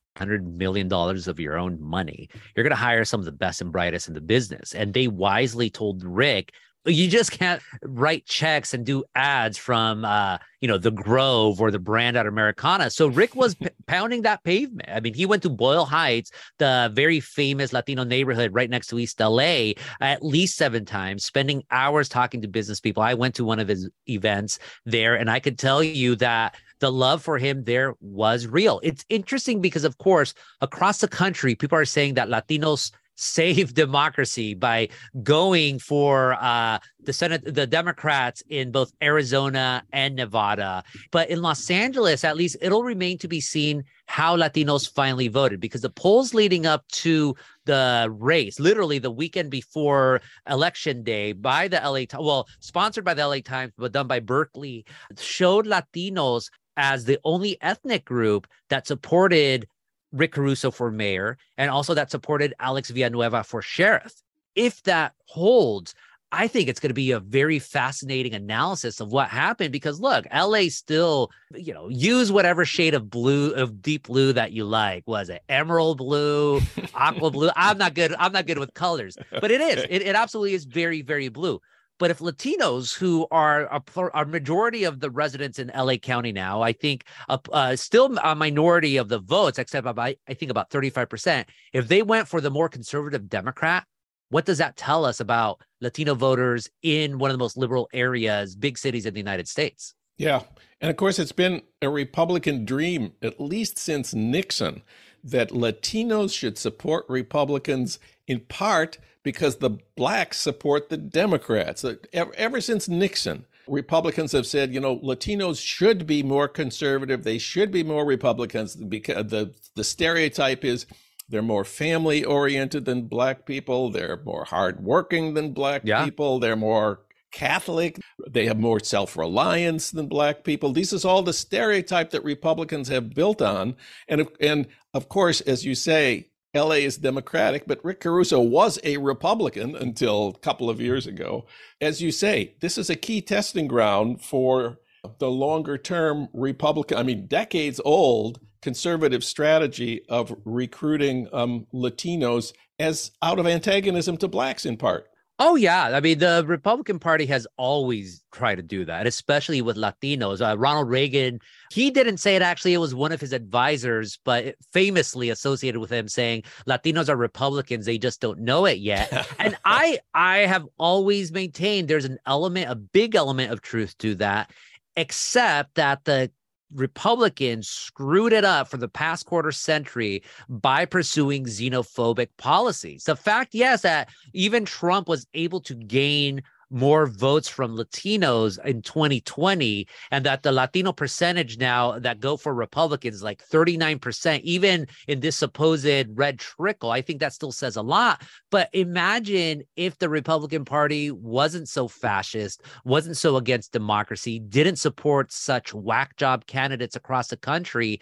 hundred 0.17 0.45
million 0.57 0.87
dollars 0.87 1.27
of 1.27 1.39
your 1.39 1.57
own 1.57 1.81
money. 1.81 2.29
You're 2.55 2.63
going 2.63 2.71
to 2.71 2.75
hire 2.75 3.05
some 3.05 3.19
of 3.19 3.25
the 3.25 3.31
best 3.31 3.61
and 3.61 3.71
brightest 3.71 4.07
in 4.07 4.13
the 4.13 4.21
business. 4.21 4.73
And 4.73 4.93
they 4.93 5.07
wisely 5.07 5.69
told 5.69 6.03
Rick, 6.03 6.53
you 6.85 7.07
just 7.07 7.31
can't 7.31 7.61
write 7.83 8.25
checks 8.25 8.73
and 8.73 8.85
do 8.85 9.03
ads 9.13 9.57
from 9.57 10.03
uh, 10.03 10.37
you 10.61 10.67
know 10.67 10.77
the 10.77 10.91
grove 10.91 11.61
or 11.61 11.69
the 11.69 11.79
brand 11.79 12.17
at 12.17 12.25
americana 12.25 12.89
so 12.89 13.07
rick 13.07 13.35
was 13.35 13.55
p- 13.55 13.67
pounding 13.87 14.23
that 14.23 14.43
pavement 14.43 14.89
i 14.91 14.99
mean 14.99 15.13
he 15.13 15.25
went 15.25 15.43
to 15.43 15.49
boyle 15.49 15.85
heights 15.85 16.31
the 16.57 16.91
very 16.93 17.19
famous 17.19 17.73
latino 17.73 18.03
neighborhood 18.03 18.53
right 18.53 18.69
next 18.69 18.87
to 18.87 18.97
east 18.97 19.19
la 19.19 19.71
at 19.99 20.23
least 20.23 20.57
seven 20.57 20.85
times 20.85 21.25
spending 21.25 21.63
hours 21.71 22.09
talking 22.09 22.41
to 22.41 22.47
business 22.47 22.79
people 22.79 23.03
i 23.03 23.13
went 23.13 23.35
to 23.35 23.45
one 23.45 23.59
of 23.59 23.67
his 23.67 23.89
events 24.07 24.59
there 24.85 25.15
and 25.15 25.29
i 25.29 25.39
could 25.39 25.59
tell 25.59 25.83
you 25.83 26.15
that 26.15 26.55
the 26.81 26.91
love 26.91 27.23
for 27.23 27.37
him 27.37 27.63
there 27.63 27.93
was 28.01 28.47
real. 28.47 28.81
It's 28.83 29.05
interesting 29.07 29.61
because, 29.61 29.85
of 29.85 29.97
course, 29.99 30.33
across 30.59 30.97
the 30.97 31.07
country, 31.07 31.55
people 31.55 31.77
are 31.77 31.85
saying 31.85 32.15
that 32.15 32.27
Latinos 32.27 32.91
save 33.15 33.75
democracy 33.75 34.55
by 34.55 34.89
going 35.21 35.77
for 35.77 36.33
uh, 36.41 36.79
the 37.03 37.13
Senate, 37.13 37.43
the 37.53 37.67
Democrats 37.67 38.41
in 38.49 38.71
both 38.71 38.91
Arizona 39.03 39.83
and 39.93 40.15
Nevada. 40.15 40.83
But 41.11 41.29
in 41.29 41.41
Los 41.41 41.69
Angeles, 41.69 42.23
at 42.23 42.35
least, 42.35 42.57
it'll 42.61 42.83
remain 42.83 43.19
to 43.19 43.27
be 43.27 43.39
seen 43.39 43.83
how 44.07 44.35
Latinos 44.35 44.91
finally 44.91 45.27
voted 45.27 45.59
because 45.59 45.81
the 45.81 45.89
polls 45.89 46.33
leading 46.33 46.65
up 46.65 46.87
to 46.89 47.35
the 47.65 48.07
race, 48.11 48.59
literally 48.59 48.97
the 48.97 49.11
weekend 49.11 49.51
before 49.51 50.21
election 50.49 51.03
day, 51.03 51.31
by 51.33 51.67
the 51.67 51.77
LA, 51.77 52.05
well, 52.19 52.47
sponsored 52.59 53.05
by 53.05 53.13
the 53.13 53.27
LA 53.27 53.39
Times, 53.39 53.71
but 53.77 53.91
done 53.91 54.07
by 54.07 54.19
Berkeley, 54.19 54.83
showed 55.19 55.67
Latinos 55.67 56.49
as 56.77 57.05
the 57.05 57.19
only 57.23 57.57
ethnic 57.61 58.05
group 58.05 58.47
that 58.69 58.87
supported 58.87 59.67
Rick 60.11 60.33
Caruso 60.33 60.71
for 60.71 60.91
mayor 60.91 61.37
and 61.57 61.71
also 61.71 61.93
that 61.93 62.11
supported 62.11 62.53
Alex 62.59 62.89
Villanueva 62.89 63.43
for 63.43 63.61
sheriff. 63.61 64.13
If 64.55 64.83
that 64.83 65.13
holds, 65.27 65.93
I 66.33 66.47
think 66.47 66.69
it's 66.69 66.79
going 66.79 66.89
to 66.89 66.93
be 66.93 67.11
a 67.11 67.19
very 67.19 67.59
fascinating 67.59 68.33
analysis 68.33 69.01
of 69.01 69.11
what 69.11 69.27
happened 69.27 69.73
because 69.73 69.99
look, 69.99 70.25
LA 70.33 70.69
still, 70.69 71.29
you 71.53 71.73
know, 71.73 71.89
use 71.89 72.31
whatever 72.31 72.63
shade 72.63 72.93
of 72.93 73.09
blue 73.09 73.51
of 73.51 73.81
deep 73.81 74.07
blue 74.07 74.31
that 74.33 74.53
you 74.53 74.63
like. 74.63 75.03
Was 75.07 75.29
it 75.29 75.41
emerald 75.49 75.97
blue, 75.97 76.61
aqua 76.93 77.31
blue? 77.31 77.49
I'm 77.55 77.77
not 77.77 77.95
good. 77.95 78.13
I'm 78.17 78.31
not 78.31 78.47
good 78.47 78.59
with 78.59 78.73
colors, 78.73 79.17
but 79.29 79.51
it 79.51 79.61
is. 79.61 79.85
It, 79.91 80.03
it 80.03 80.15
absolutely 80.15 80.53
is 80.53 80.63
very, 80.63 81.01
very 81.01 81.27
blue. 81.27 81.59
But 82.01 82.09
if 82.09 82.17
Latinos, 82.17 82.97
who 82.97 83.27
are 83.29 83.65
a, 83.65 83.79
a 84.15 84.25
majority 84.25 84.85
of 84.85 85.01
the 85.01 85.11
residents 85.11 85.59
in 85.59 85.71
LA 85.77 85.97
County 85.97 86.31
now, 86.31 86.63
I 86.63 86.73
think 86.73 87.03
uh, 87.29 87.37
uh, 87.53 87.75
still 87.75 88.17
a 88.23 88.33
minority 88.33 88.97
of 88.97 89.07
the 89.07 89.19
votes, 89.19 89.59
except 89.59 89.85
about 89.85 90.15
I 90.27 90.33
think 90.33 90.49
about 90.49 90.71
35%, 90.71 91.45
if 91.73 91.87
they 91.87 92.01
went 92.01 92.27
for 92.27 92.41
the 92.41 92.49
more 92.49 92.69
conservative 92.69 93.29
Democrat, 93.29 93.85
what 94.29 94.45
does 94.45 94.57
that 94.57 94.77
tell 94.77 95.05
us 95.05 95.19
about 95.19 95.61
Latino 95.79 96.15
voters 96.15 96.67
in 96.81 97.19
one 97.19 97.29
of 97.29 97.35
the 97.35 97.43
most 97.43 97.55
liberal 97.55 97.87
areas, 97.93 98.55
big 98.55 98.79
cities 98.79 99.05
in 99.05 99.13
the 99.13 99.19
United 99.19 99.47
States? 99.47 99.93
Yeah. 100.17 100.41
And 100.81 100.89
of 100.89 100.97
course, 100.97 101.19
it's 101.19 101.31
been 101.31 101.61
a 101.83 101.89
Republican 101.89 102.65
dream, 102.65 103.13
at 103.21 103.39
least 103.39 103.77
since 103.77 104.11
Nixon, 104.15 104.81
that 105.23 105.51
Latinos 105.51 106.35
should 106.35 106.57
support 106.57 107.05
Republicans 107.07 107.99
in 108.31 108.39
part 108.39 108.97
because 109.23 109.57
the 109.57 109.77
blacks 109.95 110.39
support 110.39 110.89
the 110.89 110.97
Democrats. 110.97 111.83
Uh, 111.83 111.95
ever, 112.13 112.33
ever 112.37 112.61
since 112.61 112.87
Nixon, 112.87 113.45
Republicans 113.67 114.31
have 114.31 114.47
said, 114.47 114.73
you 114.73 114.79
know, 114.79 114.97
Latinos 114.99 115.63
should 115.63 116.07
be 116.07 116.23
more 116.23 116.47
conservative. 116.47 117.23
They 117.23 117.37
should 117.37 117.71
be 117.71 117.83
more 117.83 118.05
Republicans 118.05 118.75
because 118.75 119.27
the, 119.27 119.53
the 119.75 119.83
stereotype 119.83 120.63
is 120.63 120.85
they're 121.27 121.41
more 121.41 121.65
family 121.65 122.23
oriented 122.23 122.85
than 122.85 123.07
black 123.07 123.45
people. 123.45 123.91
They're 123.91 124.21
more 124.23 124.45
hardworking 124.45 125.33
than 125.33 125.53
black 125.53 125.81
yeah. 125.83 126.03
people. 126.05 126.39
They're 126.39 126.55
more 126.55 127.01
Catholic. 127.31 127.99
They 128.29 128.45
have 128.45 128.59
more 128.59 128.79
self 128.79 129.17
reliance 129.17 129.91
than 129.91 130.07
black 130.07 130.43
people. 130.43 130.71
This 130.71 130.93
is 130.93 131.05
all 131.05 131.21
the 131.21 131.33
stereotype 131.33 132.11
that 132.11 132.23
Republicans 132.23 132.87
have 132.87 133.13
built 133.13 133.41
on. 133.41 133.75
And, 134.07 134.27
and 134.39 134.67
of 134.93 135.09
course, 135.09 135.41
as 135.41 135.65
you 135.65 135.75
say, 135.75 136.30
LA 136.53 136.81
is 136.81 136.97
Democratic, 136.97 137.65
but 137.65 137.83
Rick 137.83 138.01
Caruso 138.01 138.41
was 138.41 138.77
a 138.83 138.97
Republican 138.97 139.75
until 139.75 140.29
a 140.35 140.39
couple 140.39 140.69
of 140.69 140.81
years 140.81 141.07
ago. 141.07 141.45
As 141.79 142.01
you 142.01 142.11
say, 142.11 142.55
this 142.59 142.77
is 142.77 142.89
a 142.89 142.95
key 142.95 143.21
testing 143.21 143.67
ground 143.67 144.21
for 144.21 144.79
the 145.19 145.31
longer 145.31 145.77
term 145.77 146.27
Republican, 146.33 146.97
I 146.97 147.03
mean, 147.03 147.27
decades 147.27 147.79
old 147.83 148.39
conservative 148.61 149.23
strategy 149.23 150.01
of 150.09 150.35
recruiting 150.45 151.27
um, 151.33 151.67
Latinos 151.73 152.53
as 152.79 153.11
out 153.21 153.39
of 153.39 153.47
antagonism 153.47 154.17
to 154.17 154.27
blacks 154.27 154.65
in 154.65 154.77
part. 154.77 155.07
Oh 155.43 155.55
yeah, 155.55 155.85
I 155.85 156.01
mean 156.01 156.19
the 156.19 156.43
Republican 156.45 156.99
Party 156.99 157.25
has 157.25 157.47
always 157.57 158.23
tried 158.31 158.57
to 158.57 158.61
do 158.61 158.85
that, 158.85 159.07
especially 159.07 159.63
with 159.63 159.75
Latinos. 159.75 160.39
Uh, 160.39 160.55
Ronald 160.55 160.87
Reagan, 160.87 161.39
he 161.71 161.89
didn't 161.89 162.17
say 162.17 162.35
it 162.35 162.43
actually; 162.43 162.75
it 162.75 162.77
was 162.77 162.93
one 162.93 163.11
of 163.11 163.19
his 163.19 163.33
advisors, 163.33 164.19
but 164.23 164.53
famously 164.71 165.31
associated 165.31 165.79
with 165.79 165.89
him 165.89 166.07
saying 166.07 166.43
Latinos 166.67 167.09
are 167.09 167.15
Republicans, 167.15 167.87
they 167.87 167.97
just 167.97 168.21
don't 168.21 168.41
know 168.41 168.67
it 168.67 168.77
yet. 168.77 169.27
and 169.39 169.57
I, 169.65 169.97
I 170.13 170.39
have 170.41 170.67
always 170.77 171.31
maintained 171.31 171.87
there's 171.87 172.05
an 172.05 172.19
element, 172.27 172.69
a 172.69 172.75
big 172.75 173.15
element 173.15 173.51
of 173.51 173.63
truth 173.63 173.97
to 173.97 174.13
that, 174.15 174.51
except 174.95 175.73
that 175.73 176.03
the 176.03 176.29
Republicans 176.73 177.67
screwed 177.67 178.33
it 178.33 178.45
up 178.45 178.67
for 178.67 178.77
the 178.77 178.87
past 178.87 179.25
quarter 179.25 179.51
century 179.51 180.23
by 180.49 180.85
pursuing 180.85 181.45
xenophobic 181.45 182.29
policies. 182.37 183.03
The 183.03 183.15
fact, 183.15 183.53
yes, 183.53 183.81
that 183.81 184.09
even 184.33 184.65
Trump 184.65 185.07
was 185.07 185.27
able 185.33 185.61
to 185.61 185.75
gain 185.75 186.43
more 186.71 187.05
votes 187.05 187.47
from 187.47 187.77
Latinos 187.77 188.63
in 188.65 188.81
2020, 188.81 189.87
and 190.09 190.25
that 190.25 190.43
the 190.43 190.51
Latino 190.51 190.91
percentage 190.91 191.57
now 191.57 191.99
that 191.99 192.19
go 192.19 192.37
for 192.37 192.53
Republicans 192.53 193.21
like 193.21 193.45
39%, 193.45 194.41
even 194.41 194.87
in 195.07 195.19
this 195.19 195.35
supposed 195.35 196.07
red 196.15 196.39
trickle. 196.39 196.91
I 196.91 197.01
think 197.01 197.19
that 197.19 197.33
still 197.33 197.51
says 197.51 197.75
a 197.75 197.81
lot. 197.81 198.23
But 198.49 198.69
imagine 198.73 199.63
if 199.75 199.97
the 199.97 200.09
Republican 200.09 200.65
Party 200.65 201.11
wasn't 201.11 201.67
so 201.67 201.87
fascist, 201.87 202.61
wasn't 202.85 203.17
so 203.17 203.35
against 203.35 203.71
democracy, 203.71 204.39
didn't 204.39 204.77
support 204.77 205.31
such 205.31 205.73
whack 205.73 206.15
job 206.17 206.45
candidates 206.45 206.95
across 206.95 207.27
the 207.27 207.37
country, 207.37 208.01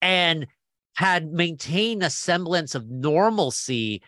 and 0.00 0.46
had 0.94 1.32
maintained 1.32 2.02
a 2.02 2.10
semblance 2.10 2.74
of 2.74 2.90
normalcy 2.90 4.02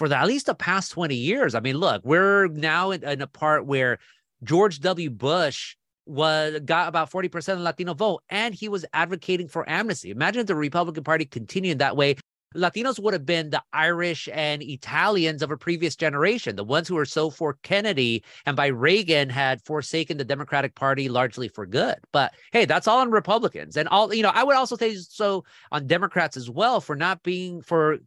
for 0.00 0.08
the, 0.08 0.16
at 0.16 0.26
least 0.26 0.46
the 0.46 0.54
past 0.54 0.92
20 0.92 1.14
years. 1.14 1.54
I 1.54 1.60
mean, 1.60 1.76
look, 1.76 2.02
we're 2.06 2.48
now 2.48 2.90
in, 2.90 3.04
in 3.04 3.20
a 3.20 3.26
part 3.26 3.66
where 3.66 3.98
George 4.42 4.80
W. 4.80 5.10
Bush 5.10 5.76
was 6.06 6.58
got 6.64 6.88
about 6.88 7.10
40% 7.10 7.36
of 7.36 7.58
the 7.58 7.64
Latino 7.64 7.92
vote 7.92 8.22
and 8.30 8.54
he 8.54 8.70
was 8.70 8.86
advocating 8.94 9.46
for 9.46 9.68
amnesty. 9.68 10.10
Imagine 10.10 10.40
if 10.40 10.46
the 10.46 10.54
Republican 10.54 11.04
Party 11.04 11.26
continued 11.26 11.80
that 11.80 11.98
way. 11.98 12.16
Latinos 12.56 12.98
would 12.98 13.12
have 13.12 13.26
been 13.26 13.50
the 13.50 13.62
Irish 13.74 14.26
and 14.32 14.62
Italians 14.62 15.42
of 15.42 15.50
a 15.50 15.56
previous 15.58 15.96
generation, 15.96 16.56
the 16.56 16.64
ones 16.64 16.88
who 16.88 16.94
were 16.94 17.04
so 17.04 17.28
for 17.28 17.58
Kennedy 17.62 18.24
and 18.46 18.56
by 18.56 18.68
Reagan 18.68 19.28
had 19.28 19.62
forsaken 19.66 20.16
the 20.16 20.24
Democratic 20.24 20.74
Party 20.76 21.10
largely 21.10 21.48
for 21.48 21.66
good. 21.66 21.96
But 22.10 22.32
hey, 22.52 22.64
that's 22.64 22.88
all 22.88 23.00
on 23.00 23.10
Republicans. 23.10 23.76
And 23.76 23.86
all, 23.90 24.14
you 24.14 24.22
know, 24.22 24.32
I 24.32 24.44
would 24.44 24.56
also 24.56 24.76
say 24.76 24.94
so 24.94 25.44
on 25.70 25.86
Democrats 25.86 26.38
as 26.38 26.48
well 26.48 26.80
for 26.80 26.96
not 26.96 27.22
being, 27.22 27.60
for 27.60 27.98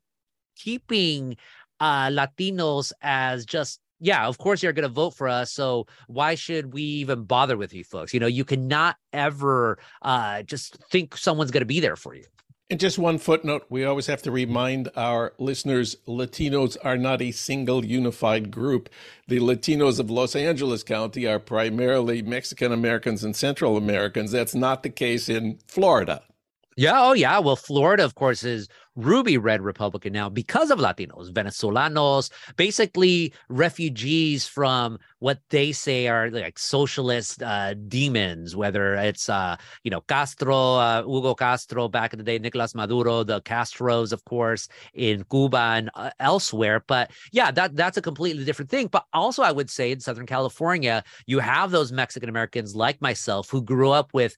keeping 0.56 1.38
uh, 1.80 2.08
Latinos 2.08 2.92
as 3.02 3.46
just 3.46 3.80
yeah, 4.00 4.28
of 4.28 4.38
course 4.38 4.62
you're 4.62 4.74
going 4.74 4.88
to 4.88 4.94
vote 4.94 5.12
for 5.12 5.30
us. 5.30 5.52
So 5.54 5.88
why 6.08 6.36
should 6.36 6.74
we 6.74 6.82
even 6.82 7.24
bother 7.24 7.56
with 7.56 7.74
you 7.74 7.86
folks? 7.86 8.14
You 8.14 8.20
know, 8.20 8.28
you 8.28 8.44
cannot 8.44 8.98
ever 9.14 9.78
uh, 10.02 10.44
just 10.44 10.78
think 10.92 11.16
someone's 11.16 11.52
going 11.52 11.62
to 11.62 11.66
be 11.66 11.80
there 11.80 11.96
for 11.96 12.14
you. 12.14 12.26
And 12.70 12.80
just 12.80 12.98
one 12.98 13.18
footnote 13.18 13.66
we 13.70 13.86
always 13.86 14.08
have 14.08 14.22
to 14.24 14.32
remind 14.32 14.90
our 14.96 15.34
listeners 15.38 15.96
Latinos 16.08 16.76
are 16.84 16.98
not 16.98 17.22
a 17.22 17.32
single 17.32 17.86
unified 17.86 18.52
group. 18.52 18.90
The 19.28 19.40
Latinos 19.40 20.00
of 20.00 20.10
Los 20.10 20.36
Angeles 20.36 20.84
County 20.84 21.26
are 21.28 21.40
primarily 21.40 22.22
Mexican 22.22 22.72
Americans 22.72 23.24
and 23.24 23.36
Central 23.36 23.78
Americans. 23.78 24.32
That's 24.32 24.56
not 24.56 24.84
the 24.84 24.90
case 24.90 25.30
in 25.30 25.60
Florida. 25.68 26.24
Yeah. 26.76 26.94
Oh, 26.96 27.14
yeah. 27.14 27.40
Well, 27.40 27.56
Florida, 27.56 28.04
of 28.04 28.16
course, 28.16 28.44
is 28.44 28.68
ruby 28.96 29.38
red 29.40 29.60
Republican 29.62 30.14
now 30.14 30.30
because 30.30 30.70
of 30.70 30.78
Latinos, 30.80 31.32
Venezolanos, 31.32 32.32
basically 32.58 33.34
refugees 33.50 34.48
from 34.48 35.00
what 35.20 35.40
they 35.50 35.72
say 35.72 36.08
are 36.08 36.30
like 36.30 36.60
socialist 36.60 37.42
uh, 37.42 37.74
demons, 37.88 38.56
whether 38.56 38.94
it's, 38.96 39.30
uh, 39.30 39.56
you 39.84 39.90
know, 39.92 40.02
Castro, 40.02 40.76
uh, 40.76 41.04
Hugo 41.04 41.34
Castro 41.34 41.88
back 41.88 42.14
in 42.14 42.18
the 42.18 42.24
day, 42.24 42.38
Nicolas 42.40 42.76
Maduro, 42.76 43.24
the 43.24 43.42
Castros, 43.42 44.12
of 44.12 44.24
course, 44.26 44.68
in 44.94 45.24
Cuba 45.30 45.58
and 45.58 45.90
uh, 45.96 46.12
elsewhere. 46.20 46.84
But 46.88 47.12
yeah, 47.32 47.52
that 47.52 47.76
that's 47.76 47.98
a 47.98 48.02
completely 48.02 48.46
different 48.46 48.70
thing. 48.70 48.88
But 48.88 49.06
also, 49.14 49.42
I 49.44 49.52
would 49.52 49.70
say 49.70 49.92
in 49.92 50.00
Southern 50.00 50.26
California, 50.28 51.04
you 51.26 51.40
have 51.40 51.72
those 51.72 51.92
Mexican 51.92 52.30
Americans 52.30 52.76
like 52.76 53.02
myself 53.02 53.50
who 53.50 53.62
grew 53.62 53.92
up 53.92 54.14
with 54.14 54.36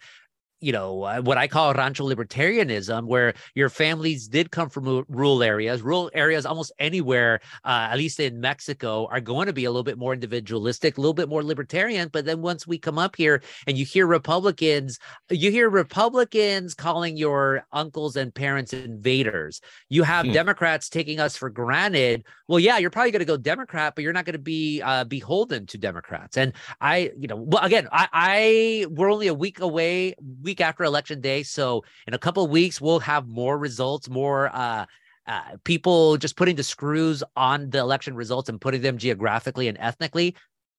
you 0.66 0.72
know 0.72 1.04
uh, 1.04 1.22
what 1.22 1.38
I 1.38 1.48
call 1.48 1.76
rancho 1.76 2.10
libertarianism, 2.10 3.06
where 3.06 3.36
your 3.54 3.70
families 3.70 4.28
did 4.28 4.50
come 4.50 4.68
from 4.68 5.06
rural 5.08 5.44
areas. 5.44 5.84
Rural 5.84 6.10
areas, 6.16 6.44
almost 6.44 6.72
anywhere, 6.80 7.40
uh, 7.64 7.90
at 7.92 7.98
least 7.98 8.20
in 8.20 8.40
Mexico, 8.40 9.06
are 9.12 9.22
going 9.22 9.46
to 9.46 9.54
be 9.54 9.66
a 9.66 9.70
little 9.70 9.84
bit 9.84 10.00
more 10.00 10.14
individualistic, 10.14 10.98
a 10.98 11.02
little 11.02 11.14
bit 11.14 11.30
more 11.30 11.44
libertarian. 11.44 12.10
But 12.12 12.26
then 12.26 12.42
once 12.42 12.66
we 12.66 12.80
come 12.80 12.98
up 12.98 13.16
here 13.16 13.44
and 13.68 13.78
you 13.78 13.86
hear 13.86 14.08
Republicans, 14.08 14.98
you 15.30 15.52
hear 15.52 15.70
Republicans 15.70 16.74
calling 16.74 17.16
your 17.16 17.68
uncles 17.72 18.16
and 18.16 18.34
parents 18.34 18.74
invaders. 18.74 19.62
You 19.90 20.02
have 20.02 20.26
hmm. 20.26 20.32
Democrats 20.32 20.90
taking 20.90 21.20
us 21.20 21.38
for 21.38 21.52
granted. 21.52 22.24
Well, 22.48 22.60
yeah, 22.60 22.80
you're 22.80 22.90
probably 22.90 23.12
going 23.12 23.20
to 23.20 23.26
go 23.26 23.38
Democrat, 23.38 23.94
but 23.96 24.04
you're 24.04 24.14
not 24.14 24.26
going 24.26 24.34
to 24.34 24.40
be 24.40 24.82
uh, 24.82 25.04
beholden 25.04 25.68
to 25.68 25.78
Democrats. 25.78 26.38
And 26.38 26.54
I, 26.82 27.12
you 27.20 27.28
know, 27.28 27.36
well, 27.36 27.64
again, 27.64 27.88
I, 27.92 28.08
I 28.12 28.86
we're 28.90 29.12
only 29.12 29.28
a 29.28 29.34
week 29.34 29.60
away 29.60 30.16
week 30.56 30.66
after 30.66 30.86
election 30.86 31.20
day. 31.20 31.44
So 31.44 31.84
in 32.08 32.14
a 32.14 32.18
couple 32.18 32.48
weeks, 32.48 32.80
we'll 32.80 33.00
have 33.02 33.28
more 33.28 33.58
results, 33.58 34.10
more 34.10 34.50
uh, 34.56 34.86
uh, 35.28 35.42
people 35.66 36.16
just 36.16 36.38
putting 36.38 36.56
the 36.56 36.64
screws 36.64 37.24
on 37.36 37.70
the 37.72 37.80
election 37.80 38.16
results 38.16 38.48
and 38.48 38.62
putting 38.62 38.82
them 38.82 38.98
geographically 38.98 39.68
and 39.68 39.78
ethnically. 39.78 40.34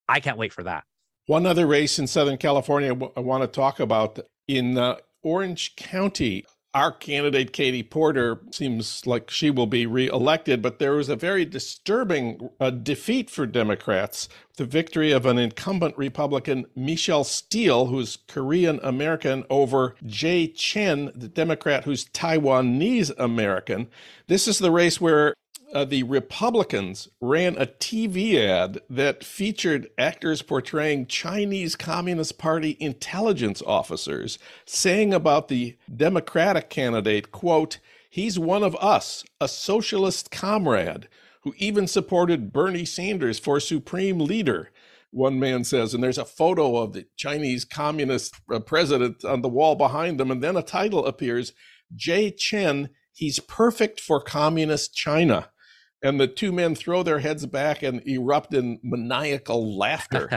I 0.09 0.19
can't 0.19 0.37
wait 0.37 0.51
for 0.51 0.63
that. 0.63 0.83
One 1.27 1.45
other 1.45 1.67
race 1.67 1.99
in 1.99 2.07
Southern 2.07 2.37
California 2.37 2.91
I 3.15 3.19
want 3.19 3.43
to 3.43 3.47
talk 3.47 3.79
about 3.79 4.19
in 4.47 4.77
uh, 4.79 4.95
Orange 5.21 5.75
County 5.75 6.45
our 6.73 6.91
candidate, 6.91 7.53
Katie 7.53 7.83
Porter, 7.83 8.41
seems 8.51 9.05
like 9.07 9.31
she 9.31 9.49
will 9.49 9.67
be 9.67 9.85
reelected, 9.85 10.61
but 10.61 10.79
there 10.79 10.93
was 10.93 11.09
a 11.09 11.15
very 11.15 11.45
disturbing 11.45 12.49
uh, 12.59 12.69
defeat 12.69 13.29
for 13.29 13.45
Democrats. 13.45 14.29
The 14.57 14.65
victory 14.65 15.11
of 15.11 15.25
an 15.25 15.37
incumbent 15.37 15.97
Republican, 15.97 16.65
Michelle 16.75 17.23
Steel, 17.23 17.87
who's 17.87 18.17
Korean 18.27 18.79
American, 18.83 19.45
over 19.49 19.95
Jay 20.05 20.47
Chen, 20.47 21.11
the 21.15 21.27
Democrat 21.27 21.85
who's 21.85 22.05
Taiwanese 22.05 23.11
American. 23.17 23.87
This 24.27 24.47
is 24.47 24.59
the 24.59 24.71
race 24.71 25.01
where 25.01 25.33
uh, 25.73 25.85
the 25.85 26.03
Republicans 26.03 27.09
ran 27.19 27.57
a 27.57 27.65
TV 27.65 28.35
ad 28.35 28.79
that 28.89 29.23
featured 29.23 29.89
actors 29.97 30.41
portraying 30.41 31.07
Chinese 31.07 31.75
Communist 31.75 32.37
Party 32.37 32.77
intelligence 32.79 33.61
officers 33.65 34.39
saying 34.65 35.13
about 35.13 35.47
the 35.47 35.77
Democratic 35.93 36.69
candidate, 36.69 37.31
quote, 37.31 37.79
he's 38.09 38.39
one 38.39 38.63
of 38.63 38.75
us, 38.77 39.25
a 39.41 39.47
socialist 39.47 40.31
comrade 40.31 41.09
who 41.41 41.53
even 41.57 41.87
supported 41.87 42.53
Bernie 42.53 42.85
Sanders 42.85 43.39
for 43.39 43.59
supreme 43.59 44.19
leader. 44.19 44.69
One 45.11 45.39
man 45.39 45.63
says, 45.63 45.93
and 45.93 46.03
there's 46.03 46.17
a 46.17 46.25
photo 46.25 46.77
of 46.77 46.93
the 46.93 47.07
Chinese 47.17 47.65
communist 47.65 48.35
uh, 48.51 48.59
president 48.59 49.23
on 49.25 49.41
the 49.41 49.49
wall 49.49 49.75
behind 49.75 50.19
them, 50.19 50.31
and 50.31 50.43
then 50.43 50.57
a 50.57 50.63
title 50.63 51.05
appears 51.05 51.53
Jay 51.95 52.31
Chen, 52.31 52.89
he's 53.13 53.39
perfect 53.39 53.99
for 53.99 54.21
communist 54.21 54.93
China 54.93 55.49
and 56.03 56.19
the 56.19 56.27
two 56.27 56.51
men 56.51 56.75
throw 56.75 57.03
their 57.03 57.19
heads 57.19 57.45
back 57.45 57.83
and 57.83 58.01
erupt 58.07 58.53
in 58.53 58.79
maniacal 58.83 59.77
laughter. 59.77 60.29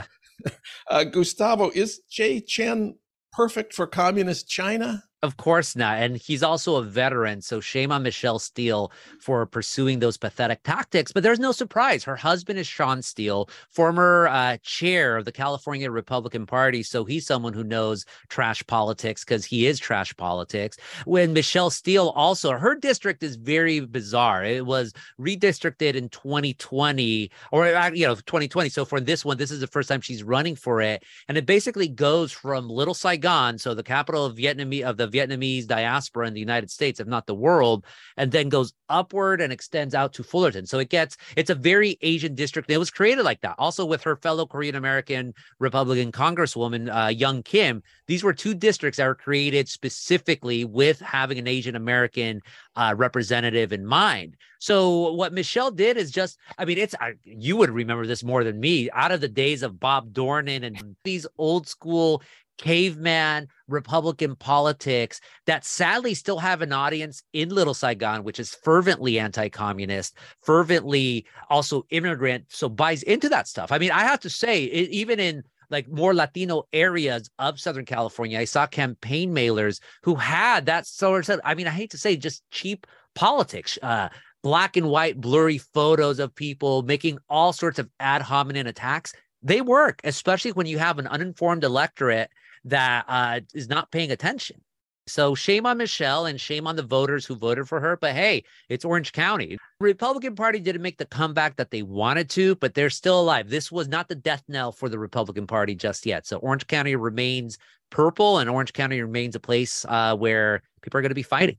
uh, 0.89 1.03
Gustavo, 1.03 1.71
is 1.73 2.01
Jay 2.09 2.41
Chen 2.41 2.97
perfect 3.31 3.73
for 3.73 3.87
communist 3.87 4.47
China? 4.49 5.03
Of 5.23 5.37
course 5.37 5.75
not. 5.75 5.99
And 5.99 6.17
he's 6.17 6.41
also 6.41 6.77
a 6.77 6.83
veteran. 6.83 7.41
So 7.41 7.59
shame 7.59 7.91
on 7.91 8.01
Michelle 8.01 8.39
Steel 8.39 8.91
for 9.19 9.45
pursuing 9.45 9.99
those 9.99 10.17
pathetic 10.17 10.63
tactics. 10.63 11.11
But 11.11 11.21
there's 11.21 11.39
no 11.39 11.51
surprise. 11.51 12.03
Her 12.03 12.15
husband 12.15 12.57
is 12.57 12.65
Shawn 12.65 13.03
Steel, 13.03 13.47
former 13.69 14.27
uh, 14.29 14.57
chair 14.63 15.17
of 15.17 15.25
the 15.25 15.31
California 15.31 15.91
Republican 15.91 16.47
Party. 16.47 16.81
So 16.81 17.05
he's 17.05 17.27
someone 17.27 17.53
who 17.53 17.63
knows 17.63 18.03
trash 18.29 18.65
politics 18.65 19.23
because 19.23 19.45
he 19.45 19.67
is 19.67 19.77
trash 19.77 20.11
politics. 20.17 20.77
When 21.05 21.33
Michelle 21.33 21.69
Steel 21.69 22.09
also, 22.15 22.53
her 22.53 22.73
district 22.73 23.21
is 23.21 23.35
very 23.35 23.79
bizarre. 23.79 24.43
It 24.43 24.65
was 24.65 24.91
redistricted 25.19 25.93
in 25.93 26.09
2020 26.09 27.29
or, 27.51 27.67
uh, 27.67 27.91
you 27.91 28.07
know, 28.07 28.15
2020. 28.15 28.69
So 28.69 28.85
for 28.85 28.99
this 28.99 29.23
one, 29.23 29.37
this 29.37 29.51
is 29.51 29.59
the 29.59 29.67
first 29.67 29.87
time 29.87 30.01
she's 30.01 30.23
running 30.23 30.55
for 30.55 30.81
it. 30.81 31.03
And 31.27 31.37
it 31.37 31.45
basically 31.45 31.87
goes 31.89 32.31
from 32.31 32.67
Little 32.69 32.95
Saigon, 32.95 33.59
so 33.59 33.75
the 33.75 33.83
capital 33.83 34.25
of 34.25 34.35
Vietnam, 34.35 34.71
of 34.83 34.97
the 34.97 35.10
Vietnamese 35.11 35.67
diaspora 35.67 36.27
in 36.27 36.33
the 36.33 36.39
United 36.39 36.71
States, 36.71 36.99
if 36.99 37.07
not 37.07 37.27
the 37.27 37.35
world, 37.35 37.85
and 38.17 38.31
then 38.31 38.49
goes 38.49 38.73
upward 38.89 39.41
and 39.41 39.53
extends 39.53 39.93
out 39.93 40.13
to 40.13 40.23
Fullerton. 40.23 40.65
So 40.65 40.79
it 40.79 40.89
gets 40.89 41.17
it's 41.35 41.49
a 41.49 41.55
very 41.55 41.97
Asian 42.01 42.35
district. 42.35 42.69
It 42.69 42.77
was 42.77 42.91
created 42.91 43.23
like 43.23 43.41
that. 43.41 43.55
Also 43.57 43.85
with 43.85 44.03
her 44.03 44.15
fellow 44.15 44.45
Korean 44.45 44.75
American 44.75 45.33
Republican 45.59 46.11
Congresswoman 46.11 46.93
uh, 46.93 47.09
Young 47.09 47.43
Kim, 47.43 47.83
these 48.07 48.23
were 48.23 48.33
two 48.33 48.53
districts 48.53 48.97
that 48.97 49.07
were 49.07 49.15
created 49.15 49.69
specifically 49.69 50.65
with 50.65 50.99
having 50.99 51.37
an 51.37 51.47
Asian 51.47 51.75
American 51.75 52.41
uh, 52.75 52.93
representative 52.97 53.73
in 53.73 53.85
mind. 53.85 54.35
So 54.59 55.11
what 55.13 55.33
Michelle 55.33 55.71
did 55.71 55.97
is 55.97 56.11
just, 56.11 56.37
I 56.57 56.65
mean, 56.65 56.77
it's 56.77 56.93
I, 56.99 57.13
you 57.23 57.57
would 57.57 57.71
remember 57.71 58.05
this 58.05 58.23
more 58.23 58.43
than 58.43 58.59
me. 58.59 58.91
Out 58.91 59.11
of 59.11 59.19
the 59.19 59.27
days 59.27 59.63
of 59.63 59.79
Bob 59.79 60.13
Dornan 60.13 60.63
and 60.63 60.95
these 61.03 61.25
old 61.37 61.67
school 61.67 62.21
caveman 62.61 63.47
Republican 63.67 64.35
politics 64.35 65.19
that 65.47 65.65
sadly 65.65 66.13
still 66.13 66.37
have 66.37 66.61
an 66.61 66.71
audience 66.71 67.23
in 67.33 67.49
Little 67.49 67.73
Saigon, 67.73 68.23
which 68.23 68.39
is 68.39 68.55
fervently 68.63 69.19
anti 69.19 69.49
communist, 69.49 70.15
fervently 70.41 71.25
also 71.49 71.85
immigrant, 71.89 72.45
so 72.49 72.69
buys 72.69 73.03
into 73.03 73.27
that 73.29 73.47
stuff. 73.47 73.71
I 73.71 73.79
mean, 73.79 73.91
I 73.91 74.01
have 74.01 74.19
to 74.21 74.29
say, 74.29 74.63
it, 74.65 74.89
even 74.91 75.19
in 75.19 75.43
like 75.69 75.89
more 75.89 76.13
Latino 76.13 76.63
areas 76.71 77.29
of 77.39 77.59
Southern 77.59 77.85
California, 77.85 78.39
I 78.39 78.45
saw 78.45 78.67
campaign 78.67 79.33
mailers 79.33 79.81
who 80.03 80.15
had 80.15 80.67
that 80.67 80.85
sort 80.85 81.27
of, 81.29 81.41
I 81.43 81.55
mean, 81.55 81.67
I 81.67 81.71
hate 81.71 81.91
to 81.91 81.97
say 81.97 82.15
just 82.15 82.43
cheap 82.51 82.85
politics. 83.15 83.79
Uh, 83.81 84.09
black 84.43 84.75
and 84.75 84.89
white 84.89 85.19
blurry 85.19 85.57
photos 85.57 86.19
of 86.19 86.33
people 86.33 86.81
making 86.83 87.19
all 87.29 87.53
sorts 87.53 87.79
of 87.79 87.89
ad 87.99 88.21
hominem 88.21 88.67
attacks 88.67 89.13
they 89.43 89.61
work, 89.61 90.01
especially 90.03 90.51
when 90.51 90.67
you 90.67 90.77
have 90.77 90.99
an 90.99 91.07
uninformed 91.07 91.63
electorate 91.63 92.29
that 92.65 93.05
uh, 93.07 93.41
is 93.53 93.69
not 93.69 93.91
paying 93.91 94.11
attention. 94.11 94.61
So 95.07 95.35
shame 95.35 95.65
on 95.65 95.77
Michelle 95.77 96.25
and 96.25 96.39
shame 96.39 96.67
on 96.67 96.75
the 96.75 96.83
voters 96.83 97.25
who 97.25 97.35
voted 97.35 97.67
for 97.67 97.79
her. 97.79 97.97
But 97.97 98.13
hey, 98.13 98.43
it's 98.69 98.85
Orange 98.85 99.11
County. 99.11 99.57
Republican 99.79 100.35
Party 100.35 100.59
didn't 100.59 100.81
make 100.81 100.97
the 100.97 101.05
comeback 101.05 101.57
that 101.57 101.71
they 101.71 101.81
wanted 101.81 102.29
to, 102.31 102.55
but 102.55 102.75
they're 102.75 102.89
still 102.89 103.19
alive. 103.19 103.49
This 103.49 103.71
was 103.71 103.87
not 103.87 104.09
the 104.09 104.15
death 104.15 104.43
knell 104.47 104.71
for 104.71 104.89
the 104.89 104.99
Republican 104.99 105.47
Party 105.47 105.75
just 105.75 106.05
yet. 106.05 106.27
So 106.27 106.37
Orange 106.37 106.67
County 106.67 106.95
remains 106.95 107.57
purple, 107.89 108.37
and 108.37 108.49
Orange 108.49 108.73
County 108.73 109.01
remains 109.01 109.35
a 109.35 109.39
place 109.39 109.85
uh, 109.89 110.15
where 110.15 110.61
people 110.81 110.99
are 110.99 111.01
going 111.01 111.09
to 111.09 111.15
be 111.15 111.23
fighting. 111.23 111.57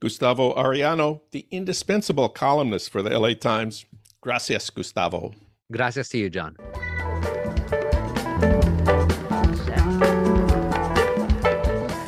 Gustavo 0.00 0.54
Arellano, 0.54 1.20
the 1.30 1.46
indispensable 1.50 2.28
columnist 2.28 2.90
for 2.90 3.02
the 3.02 3.18
LA 3.18 3.34
Times. 3.34 3.84
Gracias, 4.20 4.68
Gustavo. 4.70 5.32
Gracias 5.70 6.08
to 6.10 6.18
you, 6.18 6.28
Jon. 6.28 6.56